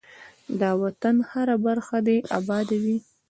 [0.59, 2.97] ده وطن هره برخه دی اباده وی.